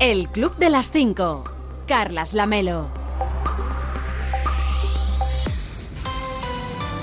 El 0.00 0.28
Club 0.28 0.56
de 0.56 0.70
las 0.70 0.90
5. 0.90 1.44
Carlas 1.86 2.34
Lamelo. 2.34 2.88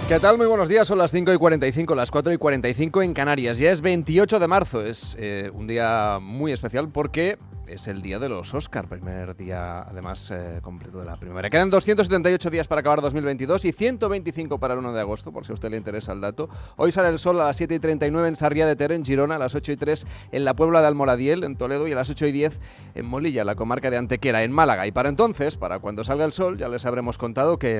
¿Qué 0.09 0.19
tal? 0.19 0.37
Muy 0.37 0.45
buenos 0.45 0.67
días, 0.67 0.89
son 0.89 0.97
las 0.97 1.11
5 1.11 1.31
y 1.31 1.37
45, 1.37 1.95
las 1.95 2.11
4 2.11 2.33
y 2.33 2.37
45 2.37 3.01
en 3.01 3.13
Canarias. 3.13 3.57
Ya 3.59 3.71
es 3.71 3.79
28 3.79 4.39
de 4.39 4.47
marzo, 4.47 4.81
es 4.81 5.15
eh, 5.17 5.49
un 5.53 5.67
día 5.67 6.19
muy 6.21 6.51
especial 6.51 6.89
porque 6.89 7.37
es 7.71 7.87
el 7.87 8.01
día 8.01 8.19
de 8.19 8.27
los 8.27 8.53
Oscar, 8.53 8.87
primer 8.87 9.35
día 9.35 9.83
además 9.83 10.29
eh, 10.31 10.59
completo 10.61 10.99
de 10.99 11.05
la 11.05 11.15
primavera. 11.15 11.49
Quedan 11.49 11.69
278 11.69 12.49
días 12.49 12.67
para 12.67 12.81
acabar 12.81 13.01
2022 13.01 13.65
y 13.65 13.71
125 13.71 14.59
para 14.59 14.73
el 14.73 14.79
1 14.79 14.93
de 14.93 14.99
agosto, 14.99 15.31
por 15.31 15.45
si 15.45 15.51
a 15.51 15.55
usted 15.55 15.69
le 15.69 15.77
interesa 15.77 16.11
el 16.11 16.21
dato. 16.21 16.49
Hoy 16.75 16.91
sale 16.91 17.09
el 17.09 17.19
sol 17.19 17.39
a 17.39 17.45
las 17.45 17.57
7 17.57 17.75
y 17.75 17.79
39 17.79 18.27
en 18.27 18.35
Sarriá 18.35 18.67
de 18.67 18.75
Ter, 18.75 18.91
en 18.91 19.05
Girona, 19.05 19.37
a 19.37 19.39
las 19.39 19.55
8 19.55 19.71
y 19.71 19.77
3 19.77 20.05
en 20.31 20.45
la 20.45 20.53
Puebla 20.53 20.81
de 20.81 20.87
Almoradiel, 20.87 21.43
en 21.43 21.55
Toledo, 21.55 21.87
y 21.87 21.93
a 21.93 21.95
las 21.95 22.09
8 22.09 22.27
y 22.27 22.31
10 22.31 22.59
en 22.95 23.05
Molilla, 23.05 23.45
la 23.45 23.55
comarca 23.55 23.89
de 23.89 23.97
Antequera, 23.97 24.43
en 24.43 24.51
Málaga. 24.51 24.85
Y 24.85 24.91
para 24.91 25.09
entonces, 25.09 25.55
para 25.55 25.79
cuando 25.79 26.03
salga 26.03 26.25
el 26.25 26.33
sol, 26.33 26.57
ya 26.57 26.67
les 26.67 26.85
habremos 26.85 27.17
contado 27.17 27.57
que... 27.57 27.79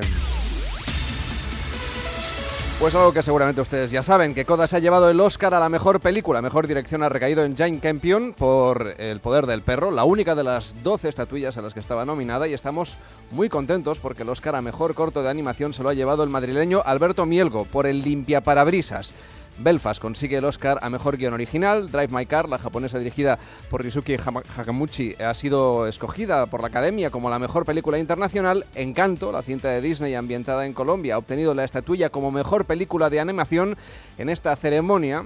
Pues 2.82 2.96
algo 2.96 3.14
que 3.14 3.22
seguramente 3.22 3.62
ustedes 3.62 3.92
ya 3.92 4.02
saben, 4.02 4.34
que 4.34 4.44
Coda 4.44 4.66
se 4.66 4.76
ha 4.76 4.80
llevado 4.80 5.08
el 5.08 5.20
Oscar 5.20 5.54
a 5.54 5.60
la 5.60 5.70
mejor 5.70 6.00
película. 6.00 6.42
Mejor 6.42 6.66
dirección 6.66 7.04
ha 7.04 7.10
recaído 7.10 7.44
en 7.44 7.56
Jane 7.56 7.78
Campion 7.78 8.34
por 8.34 8.96
El 8.98 9.20
poder 9.20 9.46
del 9.46 9.62
perro, 9.62 9.92
la 9.92 10.04
única 10.04 10.34
de 10.34 10.44
las 10.44 10.74
12 10.82 11.08
estatuillas 11.08 11.56
a 11.60 11.62
las 11.62 11.76
que 11.76 11.80
estaba 11.80 12.06
nominada 12.06 12.48
y 12.48 12.56
estamos 12.56 12.98
muy 13.30 13.50
contentos 13.50 14.00
porque 14.00 14.24
el 14.24 14.30
Oscar 14.30 14.56
a 14.56 14.64
mejor 14.64 14.96
corto 14.96 15.22
de 15.22 15.30
animación 15.30 15.76
se 15.76 15.84
lo 15.84 15.90
ha 15.90 15.94
llevado 15.94 16.24
el 16.24 16.32
madrileño 16.32 16.82
Alberto 16.84 17.28
Mielgo 17.28 17.66
por 17.66 17.86
El 17.86 18.02
limpia 18.02 18.42
parabrisas. 18.42 19.14
Belfast 19.60 20.02
consigue 20.02 20.38
el 20.38 20.46
Oscar 20.46 20.80
a 20.82 20.90
Mejor 20.90 21.18
Guión 21.18 21.34
Original. 21.34 21.92
Drive 21.92 22.10
My 22.10 22.26
Car, 22.26 22.50
la 22.50 22.58
japonesa 22.58 22.98
dirigida 22.98 23.38
por 23.70 23.84
Rizuki 23.84 24.16
Hakamuchi, 24.16 25.16
ha 25.22 25.34
sido 25.34 25.88
escogida 25.88 26.46
por 26.48 26.62
la 26.62 26.68
Academia 26.68 27.10
como 27.10 27.30
la 27.30 27.40
mejor 27.40 27.66
película 27.66 28.00
internacional. 28.00 28.66
Encanto, 28.76 29.32
la 29.32 29.42
cinta 29.42 29.70
de 29.70 29.82
Disney 29.82 30.16
ambientada 30.16 30.66
en 30.66 30.74
Colombia, 30.74 31.16
ha 31.16 31.18
obtenido 31.18 31.54
la 31.54 31.64
estatuilla 31.64 32.10
como 32.10 32.32
mejor 32.32 32.66
película 32.66 33.10
de 33.10 33.20
animación 33.20 33.78
en 34.18 34.30
esta 34.30 34.56
ceremonia 34.56 35.26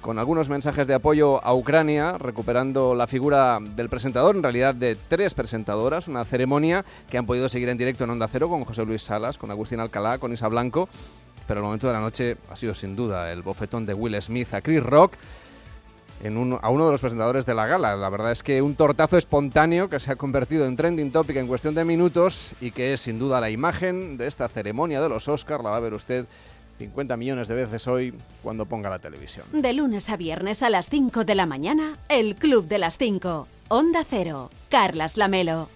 con 0.00 0.18
algunos 0.18 0.48
mensajes 0.48 0.88
de 0.88 0.94
apoyo 0.94 1.42
a 1.44 1.54
Ucrania, 1.54 2.18
recuperando 2.18 2.94
la 2.96 3.06
figura 3.06 3.60
del 3.60 3.88
presentador, 3.88 4.34
en 4.34 4.42
realidad 4.42 4.74
de 4.74 4.96
tres 4.96 5.32
presentadoras, 5.32 6.08
una 6.08 6.24
ceremonia 6.24 6.84
que 7.08 7.18
han 7.18 7.26
podido 7.26 7.48
seguir 7.48 7.68
en 7.68 7.78
directo 7.78 8.02
en 8.02 8.10
Onda 8.10 8.26
Cero 8.26 8.48
con 8.48 8.64
José 8.64 8.84
Luis 8.84 9.02
Salas, 9.02 9.38
con 9.38 9.52
Agustín 9.52 9.78
Alcalá, 9.78 10.18
con 10.18 10.32
Isa 10.32 10.48
Blanco 10.48 10.88
pero 11.52 11.60
el 11.60 11.66
momento 11.66 11.86
de 11.86 11.92
la 11.92 12.00
noche 12.00 12.38
ha 12.48 12.56
sido 12.56 12.72
sin 12.72 12.96
duda 12.96 13.30
el 13.30 13.42
bofetón 13.42 13.84
de 13.84 13.92
Will 13.92 14.16
Smith 14.22 14.54
a 14.54 14.62
Chris 14.62 14.82
Rock. 14.82 15.12
En 16.22 16.34
a 16.62 16.70
uno 16.70 16.86
de 16.86 16.92
los 16.92 17.00
presentadores 17.02 17.44
de 17.44 17.52
la 17.52 17.66
gala. 17.66 17.94
La 17.94 18.08
verdad 18.08 18.32
es 18.32 18.42
que 18.42 18.62
un 18.62 18.74
tortazo 18.74 19.18
espontáneo 19.18 19.90
que 19.90 20.00
se 20.00 20.10
ha 20.10 20.16
convertido 20.16 20.64
en 20.64 20.78
trending 20.78 21.12
topic 21.12 21.36
en 21.36 21.46
cuestión 21.46 21.74
de 21.74 21.84
minutos 21.84 22.54
y 22.58 22.70
que 22.70 22.94
es 22.94 23.02
sin 23.02 23.18
duda 23.18 23.38
la 23.38 23.50
imagen 23.50 24.16
de 24.16 24.28
esta 24.28 24.48
ceremonia 24.48 25.02
de 25.02 25.10
los 25.10 25.28
Oscars. 25.28 25.62
La 25.62 25.68
va 25.68 25.76
a 25.76 25.80
ver 25.80 25.92
usted 25.92 26.24
50 26.78 27.18
millones 27.18 27.48
de 27.48 27.54
veces 27.54 27.86
hoy 27.86 28.14
cuando 28.42 28.64
ponga 28.64 28.88
la 28.88 28.98
televisión. 28.98 29.44
De 29.52 29.74
lunes 29.74 30.08
a 30.08 30.16
viernes 30.16 30.62
a 30.62 30.70
las 30.70 30.88
5 30.88 31.26
de 31.26 31.34
la 31.34 31.44
mañana, 31.44 31.98
el 32.08 32.34
Club 32.34 32.66
de 32.66 32.78
las 32.78 32.96
5. 32.96 33.46
Onda 33.68 34.06
Cero. 34.08 34.48
Carlas 34.70 35.18
Lamelo. 35.18 35.68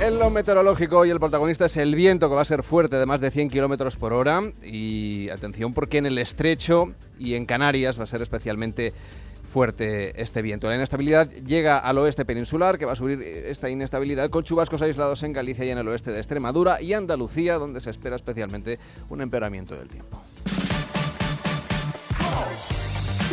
En 0.00 0.20
lo 0.20 0.30
meteorológico 0.30 0.98
hoy 0.98 1.10
el 1.10 1.18
protagonista 1.18 1.66
es 1.66 1.76
el 1.76 1.96
viento 1.96 2.28
que 2.28 2.36
va 2.36 2.42
a 2.42 2.44
ser 2.44 2.62
fuerte 2.62 2.96
de 2.96 3.04
más 3.04 3.20
de 3.20 3.32
100 3.32 3.50
kilómetros 3.50 3.96
por 3.96 4.12
hora 4.12 4.40
y 4.62 5.28
atención 5.28 5.74
porque 5.74 5.98
en 5.98 6.06
el 6.06 6.18
estrecho 6.18 6.92
y 7.18 7.34
en 7.34 7.46
Canarias 7.46 7.98
va 7.98 8.04
a 8.04 8.06
ser 8.06 8.22
especialmente 8.22 8.92
fuerte 9.52 10.22
este 10.22 10.40
viento. 10.40 10.68
La 10.68 10.76
inestabilidad 10.76 11.28
llega 11.28 11.78
al 11.78 11.98
oeste 11.98 12.24
peninsular, 12.24 12.78
que 12.78 12.84
va 12.84 12.92
a 12.92 12.96
subir 12.96 13.20
esta 13.22 13.70
inestabilidad 13.70 14.30
con 14.30 14.44
chubascos 14.44 14.82
aislados 14.82 15.24
en 15.24 15.32
Galicia 15.32 15.64
y 15.64 15.70
en 15.70 15.78
el 15.78 15.88
oeste 15.88 16.12
de 16.12 16.18
Extremadura 16.18 16.80
y 16.80 16.92
Andalucía, 16.92 17.58
donde 17.58 17.80
se 17.80 17.90
espera 17.90 18.14
especialmente 18.14 18.78
un 19.08 19.20
empeoramiento 19.20 19.74
del 19.74 19.88
tiempo. 19.88 20.22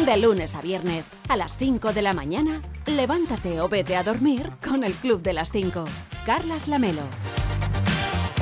De 0.04 0.18
lunes 0.18 0.56
a 0.56 0.62
viernes, 0.62 1.12
a 1.30 1.38
las 1.38 1.58
5 1.58 1.94
de 1.94 2.02
la 2.02 2.14
mañana, 2.14 2.60
levántate 2.88 3.62
o 3.62 3.70
vete 3.70 3.96
a 3.96 4.04
dormir 4.04 4.50
con 4.68 4.84
el 4.84 4.94
Club 4.94 5.22
de 5.22 5.34
las 5.34 5.52
5. 5.52 5.86
Carlas 6.26 6.68
Lamelo. 6.68 7.04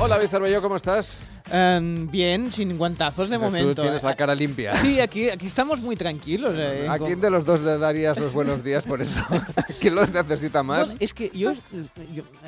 Hola, 0.00 0.16
Bello, 0.40 0.62
¿cómo 0.62 0.76
estás? 0.76 1.18
Em, 1.50 2.10
bien, 2.10 2.50
sin 2.50 2.78
guantazos 2.78 3.28
de 3.28 3.36
momento. 3.36 3.74
Tú 3.74 3.82
tienes 3.82 4.02
la 4.02 4.16
cara 4.16 4.34
limpia. 4.34 4.74
Sí, 4.76 4.98
aquí, 5.00 5.28
aquí 5.28 5.46
estamos 5.46 5.82
muy 5.82 5.94
tranquilos. 5.94 6.54
Eh, 6.56 6.86
¿A 6.88 6.98
quién 6.98 7.20
de 7.20 7.28
los 7.28 7.44
dos 7.44 7.60
le 7.60 7.76
darías 7.76 8.18
los 8.18 8.32
buenos 8.32 8.64
días 8.64 8.84
por 8.84 9.02
eso? 9.02 9.20
¿Quién 9.80 9.94
los 9.94 10.08
necesita 10.10 10.62
más? 10.62 10.88
es 10.98 11.12
que 11.12 11.30
yo, 11.34 11.52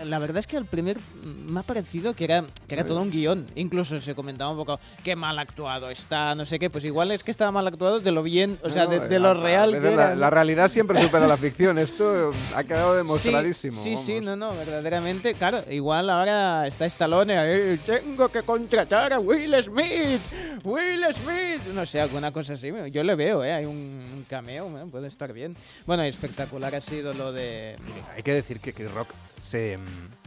la 0.05 0.19
verdad 0.19 0.39
es 0.39 0.47
que 0.47 0.57
al 0.57 0.65
primer 0.65 0.97
me 1.23 1.61
ha 1.61 1.63
parecido 1.63 2.15
que 2.15 2.25
era, 2.25 2.45
que 2.67 2.75
era 2.75 2.87
todo 2.87 3.03
un 3.03 3.11
guion. 3.11 3.47
Incluso 3.55 4.01
se 4.01 4.15
comentaba 4.15 4.51
un 4.51 4.57
poco 4.57 4.81
qué 5.05 5.15
mal 5.15 5.39
actuado 5.39 5.91
está, 5.91 6.35
no 6.35 6.47
sé 6.47 6.59
qué. 6.59 6.71
Pues 6.71 6.85
igual 6.85 7.11
es 7.11 7.23
que 7.23 7.31
estaba 7.31 7.53
mal 7.53 7.67
actuado 7.67 8.01
de 8.01 8.13
lo 8.13 8.23
bien, 8.23 8.59
o 8.63 8.71
sea, 8.71 8.87
de, 8.87 9.19
lo 9.19 9.35
real. 9.35 9.73
Que 9.73 9.91
la, 9.95 10.15
la, 10.15 10.31
realidad 10.31 10.69
siempre 10.69 11.03
supera 11.03 11.27
la 11.27 11.37
ficción. 11.37 11.79
Esto 11.79 12.33
ha 12.55 12.65
quedado 12.65 12.95
demostradísimo. 12.95 13.83
Sí, 13.83 13.97
sí, 13.99 14.21
no, 14.23 14.37
no, 14.37 14.55
verdaderamente. 14.55 15.35
Claro, 15.35 15.63
igual 15.71 16.09
ahora 16.09 16.67
está 16.67 16.87
Stallone. 16.87 17.79
tengo 17.85 18.29
que 18.29 18.43
contratar 18.43 18.86
a 18.93 19.19
Will 19.19 19.63
Smith. 19.63 20.21
Will 20.65 21.05
Smith. 21.13 21.75
No 21.75 21.85
sé, 21.87 22.01
alguna 22.01 22.33
cosa 22.33 22.55
así. 22.55 22.71
Yo 22.91 23.03
le 23.03 23.15
veo, 23.15 23.45
¿eh? 23.45 23.53
Hay 23.53 23.65
un 23.65 24.25
cameo, 24.29 24.69
puede 24.91 25.09
estar 25.09 25.33
bien. 25.33 25.57
Bueno, 25.87 26.03
espectacular 26.03 26.75
ha 26.75 26.81
sido 26.81 27.13
lo 27.13 27.33
de... 27.33 27.77
Hay 28.15 28.23
que 28.23 28.33
decir 28.33 28.61
que 28.61 28.73
Chris 28.73 28.93
Rock 28.93 29.09
se 29.41 29.79
Ah, 29.79 30.26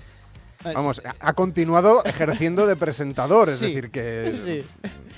Vamos, 0.62 1.02
ha 1.22 1.34
continuado 1.34 2.04
ejerciendo 2.04 2.68
de 2.68 2.76
presentador, 2.76 3.48
es 3.48 3.62
decir, 3.62 3.90
que. 3.92 4.66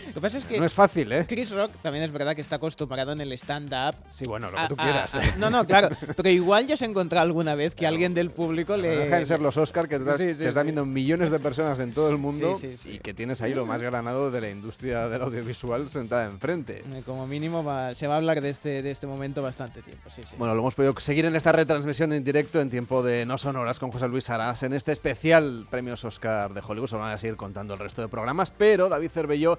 Lo 0.07 0.13
que 0.13 0.21
pasa 0.21 0.37
es 0.37 0.45
que. 0.45 0.59
No 0.59 0.65
es 0.65 0.73
fácil, 0.73 1.11
¿eh? 1.11 1.25
Chris 1.27 1.49
Rock 1.49 1.71
también 1.81 2.03
es 2.03 2.11
verdad 2.11 2.35
que 2.35 2.41
está 2.41 2.57
acostumbrado 2.57 3.11
en 3.11 3.21
el 3.21 3.31
stand-up. 3.33 3.95
Sí, 4.11 4.25
bueno, 4.27 4.51
lo 4.51 4.57
que 4.57 4.67
tú 4.67 4.75
quieras. 4.75 5.15
¿eh? 5.15 5.33
no, 5.39 5.49
no, 5.49 5.65
claro. 5.65 5.89
Pero 6.15 6.29
igual 6.29 6.67
ya 6.67 6.77
se 6.77 6.85
ha 6.85 6.87
encontrado 6.87 7.25
alguna 7.25 7.55
vez 7.55 7.73
que 7.73 7.87
alguien 7.87 8.13
del 8.13 8.29
público 8.29 8.77
le. 8.77 8.95
Deja 8.95 9.17
de 9.17 9.25
ser 9.25 9.39
los 9.39 9.57
Oscars 9.57 9.89
que, 9.89 9.95
están 9.95 10.63
viendo 10.63 10.85
millones 10.85 11.31
de 11.31 11.39
personas 11.39 11.79
en 11.79 11.91
todo 11.91 12.11
el 12.11 12.19
mundo 12.19 12.55
y 12.85 12.99
que 12.99 13.15
tienes 13.15 13.41
ahí 13.41 13.55
lo 13.55 13.65
más 13.65 13.81
granado 13.81 14.29
de 14.29 14.41
la 14.41 14.49
industria 14.51 15.09
del 15.09 15.23
audiovisual 15.23 15.89
sentada 15.89 16.25
enfrente. 16.25 16.83
Eh, 16.85 17.01
como 17.03 17.25
mínimo 17.25 17.63
se 17.95 18.05
va 18.05 18.13
a 18.13 18.17
hablar 18.17 18.41
de 18.41 18.49
este, 18.49 18.83
de 18.83 18.91
este 18.91 19.07
momento 19.07 19.41
bastante 19.41 19.81
tiempo, 19.81 20.07
sí, 20.15 20.21
sí. 20.23 20.35
Bueno, 20.37 20.53
lo 20.53 20.61
hemos 20.61 20.75
podido 20.75 20.93
seguir 20.99 21.25
en 21.25 21.35
esta 21.35 21.51
retransmisión 21.51 22.13
en 22.13 22.23
directo 22.23 22.61
en 22.61 22.69
tiempo 22.69 23.01
de 23.01 23.25
No 23.25 23.39
Sonoras 23.39 23.79
con 23.79 23.91
José 23.91 24.07
Luis 24.07 24.25
Saras 24.25 24.61
en 24.61 24.73
este 24.73 24.91
especial 24.91 25.30
Premios 25.69 26.03
Oscar 26.03 26.53
de 26.53 26.61
Hollywood. 26.65 26.87
Se 26.87 26.95
van 26.95 27.11
a 27.11 27.17
seguir 27.17 27.37
contando 27.37 27.73
el 27.73 27.79
resto 27.79 28.01
de 28.01 28.07
programas, 28.07 28.51
pero 28.51 28.89
David 28.89 29.09
Cervelló 29.09 29.57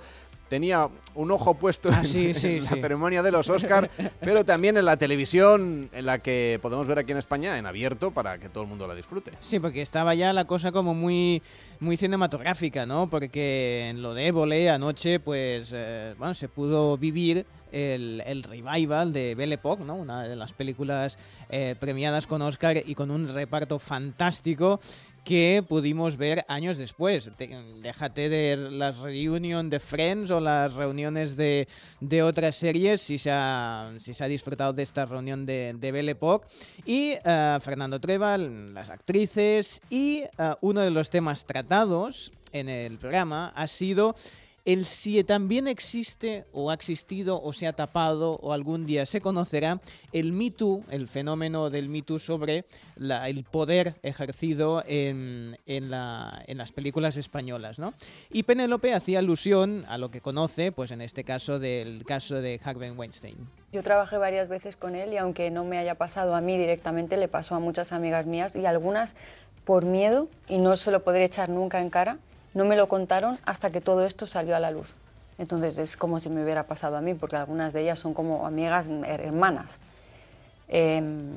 tenía 0.52 0.86
un 1.14 1.30
ojo 1.30 1.54
puesto 1.54 1.88
ah, 1.90 2.02
en, 2.04 2.32
la 2.62 2.68
ceremonia 2.68 3.22
de 3.22 3.32
los 3.32 3.48
Oscar, 3.48 3.90
pero 4.20 4.44
también 4.44 4.76
en 4.76 4.84
la 4.84 4.98
televisión, 4.98 5.88
en 5.94 6.04
la 6.04 6.18
que 6.18 6.58
podemos 6.60 6.86
ver 6.86 6.98
aquí 6.98 7.12
en 7.12 7.16
España, 7.16 7.56
en 7.56 7.64
abierto, 7.64 8.10
para 8.10 8.36
que 8.36 8.50
todo 8.50 8.64
el 8.64 8.68
mundo 8.68 8.86
la 8.86 8.94
disfrute. 8.94 9.32
Sí, 9.38 9.58
porque 9.58 9.80
estaba 9.80 10.14
ya 10.14 10.30
la 10.34 10.44
cosa 10.44 10.70
como 10.70 10.94
muy, 10.94 11.42
muy 11.80 11.96
cinematográfica, 11.96 12.84
¿no? 12.84 13.08
Porque 13.08 13.88
en 13.88 14.02
lo 14.02 14.12
de 14.12 14.26
Évole 14.26 14.68
anoche, 14.68 15.20
pues, 15.20 15.70
eh, 15.74 16.14
bueno, 16.18 16.34
se 16.34 16.50
pudo 16.50 16.98
vivir 16.98 17.46
el, 17.72 18.22
el, 18.26 18.42
revival 18.42 19.12
de 19.12 19.34
Belle 19.34 19.54
Époque, 19.54 19.84
¿no? 19.84 19.94
una 19.94 20.24
de 20.24 20.36
las 20.36 20.52
películas 20.52 21.18
eh, 21.48 21.74
premiadas 21.80 22.26
con 22.26 22.42
Oscar 22.42 22.82
y 22.84 22.94
con 22.94 23.10
un 23.10 23.28
reparto 23.28 23.78
fantástico 23.78 24.80
que 25.24 25.64
pudimos 25.66 26.16
ver 26.16 26.44
años 26.48 26.78
después. 26.78 27.30
Déjate 27.82 28.28
de 28.28 28.56
las 28.56 28.98
reuniones 28.98 29.70
de 29.70 29.80
Friends 29.80 30.30
o 30.30 30.40
las 30.40 30.74
reuniones 30.74 31.36
de, 31.36 31.68
de, 32.00 32.22
otras 32.22 32.56
series, 32.56 33.00
si 33.00 33.18
se, 33.18 33.30
ha, 33.32 33.92
si 33.98 34.14
se 34.14 34.24
ha 34.24 34.28
disfrutado 34.28 34.72
de 34.72 34.82
esta 34.82 35.06
reunión 35.06 35.46
de, 35.46 35.74
de 35.78 35.92
Belle 35.92 36.12
Époque. 36.12 36.48
Y 36.84 37.14
uh, 37.14 37.60
Fernando 37.60 38.00
Treva, 38.00 38.36
las 38.38 38.90
actrices, 38.90 39.80
y 39.90 40.24
uh, 40.38 40.54
uno 40.60 40.80
de 40.80 40.90
los 40.90 41.10
temas 41.10 41.44
tratados 41.46 42.32
en 42.52 42.68
el 42.68 42.98
programa 42.98 43.52
ha 43.54 43.66
sido 43.66 44.14
el 44.64 44.84
si 44.84 45.22
también 45.24 45.66
existe 45.66 46.44
o 46.52 46.70
ha 46.70 46.74
existido 46.74 47.42
o 47.42 47.52
se 47.52 47.66
ha 47.66 47.72
tapado 47.72 48.34
o 48.42 48.52
algún 48.52 48.86
día 48.86 49.06
se 49.06 49.20
conocerá 49.20 49.80
el 50.12 50.32
Me 50.32 50.50
Too, 50.50 50.84
el 50.90 51.08
fenómeno 51.08 51.70
del 51.70 51.88
Me 51.88 52.02
Too 52.02 52.18
sobre 52.18 52.64
el 52.96 53.44
poder 53.44 53.96
ejercido 54.02 54.84
en, 54.86 55.56
las 55.90 56.72
películas 56.72 57.16
españolas. 57.16 57.78
¿no? 57.78 57.94
Y 58.30 58.44
Penélope 58.44 58.94
hacía 58.94 59.18
alusión 59.18 59.84
a 59.88 59.98
lo 59.98 60.10
que 60.10 60.20
conoce, 60.20 60.70
pues 60.70 60.90
en 60.92 61.00
este 61.00 61.24
caso 61.24 61.58
del 61.58 62.04
caso 62.04 62.40
de 62.40 62.60
Harvey 62.62 62.90
Weinstein. 62.90 63.36
Yo 63.72 63.82
trabajé 63.82 64.18
varias 64.18 64.48
veces 64.48 64.76
con 64.76 64.94
él 64.94 65.12
y 65.12 65.16
aunque 65.16 65.50
no 65.50 65.64
me 65.64 65.78
haya 65.78 65.96
pasado 65.96 66.34
a 66.34 66.40
mí 66.40 66.56
directamente, 66.56 67.16
le 67.16 67.26
pasó 67.26 67.54
a 67.54 67.58
muchas 67.58 67.92
amigas 67.92 68.26
mías 68.26 68.54
y 68.54 68.66
algunas 68.66 69.16
por 69.64 69.84
miedo, 69.84 70.28
y 70.48 70.58
no 70.58 70.76
se 70.76 70.90
lo 70.90 71.04
podré 71.04 71.24
echar 71.24 71.48
nunca 71.48 71.80
en 71.80 71.88
cara, 71.88 72.18
no 72.54 72.64
me 72.64 72.76
lo 72.76 72.88
contaron 72.88 73.36
hasta 73.44 73.70
que 73.70 73.80
todo 73.80 74.04
esto 74.04 74.26
salió 74.26 74.54
a 74.56 74.60
la 74.60 74.70
luz. 74.70 74.94
Entonces 75.38 75.78
es 75.78 75.96
como 75.96 76.18
si 76.18 76.28
me 76.28 76.42
hubiera 76.42 76.64
pasado 76.64 76.96
a 76.96 77.00
mí, 77.00 77.14
porque 77.14 77.36
algunas 77.36 77.72
de 77.72 77.82
ellas 77.82 77.98
son 77.98 78.14
como 78.14 78.46
amigas, 78.46 78.86
hermanas. 79.06 79.78
Em, 80.68 81.36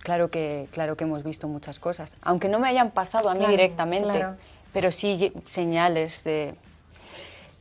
claro 0.00 0.30
que, 0.30 0.68
claro 0.72 0.96
que 0.96 1.04
hemos 1.04 1.24
visto 1.24 1.48
muchas 1.48 1.78
cosas. 1.78 2.14
Aunque 2.22 2.48
no 2.48 2.58
me 2.58 2.68
hayan 2.68 2.90
pasado 2.90 3.28
a 3.28 3.34
mí 3.34 3.40
Claro, 3.40 3.52
directamente, 3.52 4.18
claro. 4.18 4.36
pero 4.72 4.92
sí 4.92 5.32
señales 5.44 6.24
de... 6.24 6.54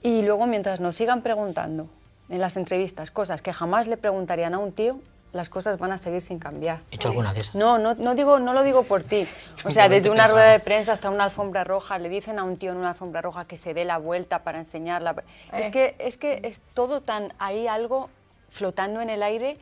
Y 0.03 0.21
luego 0.21 0.45
mientras 0.45 0.79
nos 0.79 0.95
sigan 0.95 1.21
preguntando 1.21 1.87
en 2.29 2.39
las 2.39 2.57
entrevistas 2.57 3.09
cosas 3.11 3.41
que 3.41 3.53
jamás 3.53 3.87
le 3.87 3.97
preguntarían 3.97 4.53
a 4.53 4.59
un 4.59 4.71
tío, 4.71 4.99
las 5.35 5.49
cosas 5.49 5.77
van 5.77 5.91
a 5.91 5.97
seguir 5.97 6.21
sin 6.21 6.39
cambiar. 6.39 6.79
He 6.91 6.95
hecho 6.95 7.09
alguna 7.09 7.33
de 7.33 7.41
esas. 7.41 7.55
No, 7.55 7.77
no, 7.77 7.93
no, 7.95 8.15
digo, 8.15 8.39
no 8.39 8.53
lo 8.53 8.63
digo 8.63 8.83
por 8.83 9.03
ti. 9.03 9.27
O 9.65 9.69
sea, 9.71 9.89
desde 9.89 10.09
una 10.09 10.27
rueda 10.27 10.51
de 10.51 10.59
prensa 10.59 10.93
hasta 10.93 11.09
una 11.09 11.25
alfombra 11.25 11.63
roja, 11.65 11.99
le 11.99 12.07
dicen 12.09 12.39
a 12.39 12.43
un 12.43 12.57
tío 12.57 12.71
en 12.71 12.77
una 12.77 12.89
alfombra 12.91 13.21
roja 13.21 13.45
que 13.45 13.57
se 13.57 13.73
dé 13.73 13.83
la 13.85 13.97
vuelta 13.97 14.43
para 14.43 14.59
enseñarla. 14.59 15.15
Es 15.53 15.67
Eh. 15.67 15.71
que 15.71 15.95
es 15.99 16.17
que 16.17 16.39
es 16.43 16.61
todo 16.73 17.01
tan 17.01 17.33
ahí 17.37 17.67
algo 17.67 18.09
flotando 18.49 19.01
en 19.01 19.09
el 19.09 19.21
aire 19.23 19.57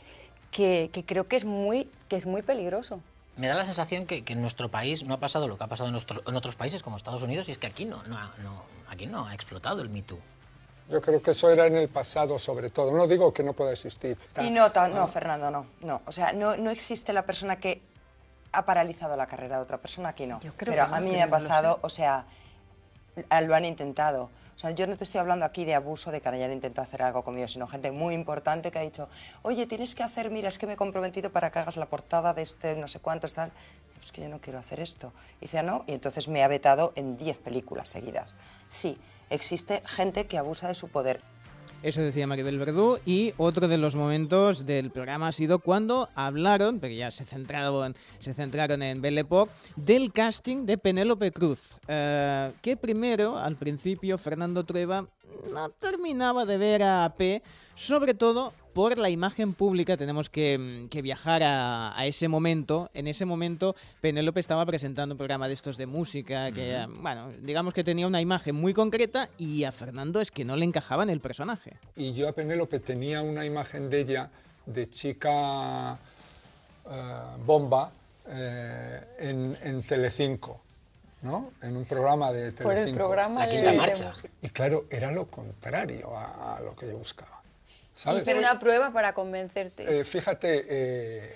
que, 0.52 0.90
que 0.94 1.04
creo 1.04 1.26
que 1.26 1.36
es 1.36 1.46
muy 1.46 1.90
que 2.08 2.16
es 2.18 2.26
muy 2.28 2.44
peligroso. 2.44 3.00
Me 3.36 3.48
da 3.48 3.56
la 3.56 3.66
sensación 3.66 4.06
que, 4.06 4.24
que 4.24 4.34
en 4.34 4.42
nuestro 4.42 4.70
país 4.70 5.04
no 5.04 5.16
ha 5.16 5.20
pasado 5.20 5.48
lo 5.48 5.58
que 5.58 5.64
ha 5.64 5.68
pasado 5.68 5.88
en, 5.88 5.94
nuestro- 5.94 6.22
en 6.28 6.36
otros 6.36 6.56
países 6.56 6.84
como 6.84 6.98
Estados 6.98 7.24
Unidos 7.24 7.50
y 7.50 7.52
es 7.52 7.58
que 7.58 7.66
aquí 7.66 7.86
no, 7.86 8.04
no, 8.04 8.20
no- 8.44 8.64
aquí 8.90 9.08
no 9.08 9.26
ha 9.26 9.34
explotado 9.34 9.82
el 9.82 9.90
Me 9.90 10.04
Too. 10.04 10.20
Yo 10.90 11.02
creo 11.02 11.22
que 11.22 11.32
eso 11.32 11.50
era 11.50 11.66
en 11.66 11.76
el 11.76 11.90
pasado 11.90 12.38
sobre 12.38 12.70
todo. 12.70 12.92
No 12.92 13.08
digo 13.08 13.34
que 13.34 13.44
no 13.44 13.54
pueda 13.54 13.72
existir. 13.72 14.18
Y 14.42 14.50
no, 14.50 14.70
no, 14.70 15.08
Fernando, 15.08 15.50
no, 15.50 15.66
no. 15.82 16.02
O 16.06 16.12
sea, 16.12 16.34
no, 16.34 16.58
no 16.58 16.70
existe 16.70 17.14
la 17.14 17.26
persona 17.26 17.58
que 17.58 17.82
ha 18.52 18.66
paralizado 18.66 19.16
la 19.16 19.28
carrera 19.28 19.58
de 19.58 19.64
otra 19.64 19.78
persona, 19.78 20.10
aquí 20.10 20.28
no. 20.28 20.40
Yo 20.42 20.54
creo 20.56 20.74
Pero 20.74 20.86
que 20.86 20.92
no, 20.92 20.96
a 20.96 21.00
mí 21.00 21.12
me 21.12 21.24
ha 21.24 21.30
pasado, 21.30 21.80
o 21.82 21.90
sea, 21.90 22.26
lo 23.42 23.56
han 23.56 23.66
intentado. 23.66 24.30
O 24.56 24.60
sea, 24.60 24.70
yo 24.72 24.86
no 24.86 24.96
te 24.96 25.04
estoy 25.04 25.20
hablando 25.20 25.46
aquí 25.46 25.66
de 25.66 25.74
abuso, 25.74 26.12
de 26.12 26.22
que 26.22 26.30
hayan 26.30 26.54
intentado 26.54 26.86
hacer 26.88 27.02
algo 27.02 27.24
conmigo, 27.24 27.48
sino 27.48 27.68
gente 27.68 27.92
muy 27.92 28.14
importante 28.14 28.70
que 28.70 28.78
ha 28.78 28.84
dicho, 28.84 29.10
oye, 29.42 29.66
tienes 29.66 29.96
que 29.96 30.04
hacer, 30.04 30.30
mira, 30.30 30.48
es 30.48 30.60
que 30.60 30.68
me 30.68 30.74
he 30.74 30.78
comprometido 30.78 31.32
para 31.32 31.52
que 31.52 31.60
hagas 31.60 31.76
la 31.78 31.88
portada 31.88 32.34
de 32.36 32.44
este 32.44 32.76
no 32.76 32.88
sé 32.88 33.00
cuántos, 33.00 33.34
tal. 33.34 33.52
Es 34.02 34.12
que 34.12 34.22
yo 34.22 34.30
no 34.30 34.40
quiero 34.40 34.60
hacer 34.60 34.80
esto. 34.80 35.14
Y 35.40 35.46
dice, 35.46 35.60
"Ah, 35.60 35.64
no, 35.64 35.86
y 35.88 35.94
entonces 35.94 36.28
me 36.28 36.44
ha 36.44 36.48
vetado 36.48 36.92
en 36.96 37.18
10 37.18 37.38
películas 37.38 37.90
seguidas. 37.90 38.36
Sí, 38.70 39.00
existe 39.30 39.82
gente 39.86 40.26
que 40.26 40.38
abusa 40.38 40.68
de 40.68 40.74
su 40.74 40.88
poder. 40.88 41.22
Eso 41.84 42.00
decía 42.02 42.26
Maribel 42.26 42.58
Verdú. 42.58 43.00
Y 43.06 43.34
otro 43.36 43.68
de 43.68 43.78
los 43.78 43.96
momentos 43.96 44.66
del 44.66 44.90
programa 44.90 45.28
ha 45.28 45.32
sido 45.34 45.60
cuando 45.60 46.08
hablaron, 46.16 46.80
porque 46.80 46.96
ya 46.96 47.12
se 47.12 47.26
centraron, 47.26 47.94
se 48.20 48.34
centraron 48.34 48.82
en 48.82 49.02
Belle 49.02 49.22
Époque, 49.22 49.52
del 49.76 50.14
casting 50.14 50.66
de 50.66 50.78
Penélope 50.78 51.34
Cruz. 51.34 51.82
Eh, 51.90 52.54
que 52.62 52.78
primero, 52.78 53.38
al 53.38 53.58
principio, 53.58 54.18
Fernando 54.18 54.64
Trueba 54.64 55.10
no 55.54 55.70
terminaba 55.72 56.46
de 56.46 56.58
ver 56.58 56.84
a 56.84 57.04
AP, 57.04 57.44
sobre 57.76 58.14
todo 58.14 58.54
por 58.74 58.98
la 58.98 59.10
imagen 59.10 59.54
pública. 59.54 59.96
Tenemos 59.98 60.30
que, 60.30 60.58
mm, 60.58 60.90
que 60.90 61.02
viajar 61.02 61.44
a, 61.44 61.98
a 61.98 62.06
ese 62.06 62.28
momento. 62.28 62.90
En 62.94 63.08
ese 63.08 63.26
momento, 63.26 63.76
Penélope 64.02 64.40
estaba 64.40 64.66
presentando 64.66 65.14
un 65.14 65.18
programa 65.18 65.48
de 65.48 65.54
estos 65.54 65.78
de 65.78 65.86
música, 65.86 66.52
que, 66.52 66.76
eh, 66.76 66.88
bueno, 66.88 67.32
digamos 67.42 67.74
que 67.74 67.84
tenía 67.84 68.08
una 68.08 68.22
imagen 68.22 68.56
muy 68.56 68.74
concreta 68.74 69.30
y 69.38 69.64
a 69.64 69.72
Fernando 69.72 70.20
es 70.22 70.32
que 70.32 70.44
no 70.44 70.56
le 70.56 70.66
encajaba 70.66 71.04
en 71.04 71.10
el 71.10 71.20
personaje. 71.20 71.78
Y 71.96 72.14
yo 72.14 72.28
a 72.28 72.34
Penélope 72.34 72.80
tenía 72.80 73.22
una 73.22 73.46
imagen 73.46 73.90
de 73.90 74.02
ella 74.02 74.30
de 74.66 74.90
chica 74.90 75.94
eh, 75.94 77.00
bomba 77.46 77.92
eh, 78.28 79.02
en, 79.20 79.58
en 79.64 79.84
Telecinco, 79.84 80.62
¿no? 81.22 81.52
En 81.62 81.76
un 81.76 81.86
programa 81.86 82.32
de 82.32 82.52
Telecinco. 82.52 82.64
Por 82.64 82.78
el 82.78 82.96
programa 82.96 83.46
de, 83.46 83.72
música. 83.74 84.14
Y 84.42 84.50
claro, 84.50 84.86
era 84.90 85.12
lo 85.12 85.28
contrario 85.28 86.16
a, 86.16 86.58
a 86.58 86.62
lo 86.62 86.76
que 86.76 86.88
yo 86.88 86.98
buscaba. 86.98 87.33
¿Sabes? 87.96 88.24
Hice 88.24 88.38
una 88.40 88.60
prueba 88.60 88.92
para 88.92 89.14
convencerte. 89.14 90.00
Eh, 90.00 90.04
fíjate. 90.04 90.58
eh, 90.60 90.66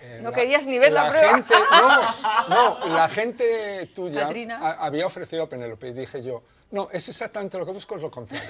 eh, 0.01 0.19
No 0.24 0.31
querías 0.31 0.65
ni 0.65 0.80
ver 0.80 0.92
la 0.92 1.07
prueba. 1.09 1.30
Gente, 1.36 1.54
no, 2.50 2.50
no, 2.89 2.95
la 2.95 3.07
gente 3.07 3.92
tuya 3.94 4.27
a- 4.59 4.86
había 4.86 5.06
ofrecido 5.06 5.44
a 5.44 5.50
Penélope 5.50 5.89
y 5.89 5.94
dije 5.94 6.24
yo, 6.24 6.42
no, 6.71 6.89
es 6.92 7.07
exactamente 7.07 7.57
lo 7.59 7.65
que 7.65 7.71
busco, 7.71 7.95
es 7.95 8.01
lo 8.01 8.09
contrario. 8.09 8.44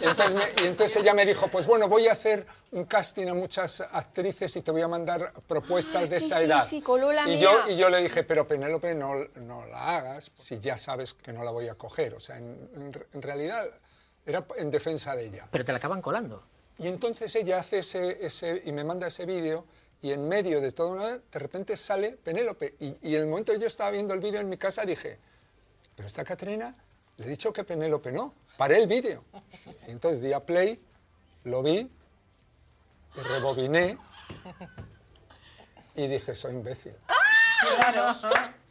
Y 0.00 0.04
entonces, 0.08 0.34
me- 0.34 0.62
y 0.62 0.66
entonces 0.66 0.96
ella 1.02 1.14
me 1.14 1.24
dijo, 1.24 1.48
pues 1.48 1.66
bueno, 1.66 1.88
voy 1.88 2.08
a 2.08 2.12
hacer 2.12 2.46
un 2.72 2.84
casting 2.84 3.26
a 3.28 3.34
muchas 3.34 3.80
actrices 3.80 4.54
y 4.56 4.60
te 4.60 4.70
voy 4.70 4.82
a 4.82 4.88
mandar 4.88 5.32
propuestas 5.46 6.02
Ah, 6.04 6.06
de 6.12 6.20
sí, 6.20 6.26
esa 6.26 6.38
sí, 6.40 6.44
edad. 6.44 6.66
sí, 6.68 6.80
coló 6.82 7.10
la 7.10 7.22
y, 7.22 7.36
mía. 7.36 7.40
yo, 7.40 7.70
y 7.72 7.76
yo 7.76 7.88
le 7.88 8.02
dije, 8.02 8.22
pero 8.22 8.46
Penélope, 8.46 8.94
no, 8.94 9.14
no 9.36 9.64
la 9.66 9.96
hagas 9.96 10.30
si 10.34 10.58
ya 10.58 10.76
sabes 10.76 11.14
que 11.14 11.32
no 11.32 11.42
la 11.42 11.50
voy 11.50 11.68
a 11.68 11.74
coger. 11.74 12.12
O 12.14 12.20
sea, 12.20 12.36
en, 12.36 12.68
en 12.76 13.02
en 13.14 13.22
realidad 13.22 13.66
era 14.26 14.44
en 14.58 14.70
defensa 14.70 15.16
de 15.16 15.24
ella. 15.26 15.48
Pero 15.50 15.64
te 15.64 15.72
la 15.72 15.78
acaban 15.78 16.02
colando. 16.02 16.44
Y 16.80 16.88
entonces 16.88 17.36
ella 17.36 17.58
hace 17.58 17.80
ese, 17.80 18.24
ese 18.24 18.62
y 18.64 18.72
me 18.72 18.84
manda 18.84 19.06
ese 19.06 19.26
vídeo 19.26 19.66
y 20.00 20.12
en 20.12 20.26
medio 20.26 20.62
de 20.62 20.72
todo 20.72 20.92
una, 20.92 21.18
de 21.18 21.38
repente 21.38 21.76
sale 21.76 22.12
Penélope. 22.12 22.74
Y, 22.80 23.14
en 23.14 23.20
el 23.20 23.26
momento 23.26 23.52
que 23.52 23.58
yo 23.58 23.66
estaba 23.66 23.90
viendo 23.90 24.14
el 24.14 24.20
vídeo 24.20 24.40
en 24.40 24.48
mi 24.48 24.56
casa 24.56 24.86
dije, 24.86 25.18
pero 25.94 26.06
esta 26.06 26.24
Catrina, 26.24 26.74
le 27.18 27.26
he 27.26 27.28
dicho 27.28 27.52
que 27.52 27.64
Penélope 27.64 28.12
no. 28.12 28.32
Paré 28.56 28.78
el 28.78 28.86
vídeo. 28.86 29.22
Y 29.86 29.90
entonces 29.90 30.22
di 30.22 30.32
a 30.32 30.40
play, 30.40 30.80
lo 31.44 31.62
vi, 31.62 31.90
y 33.14 33.20
rebobiné 33.20 33.98
y 35.94 36.08
dije, 36.08 36.34
soy 36.34 36.54
imbécil. 36.54 36.94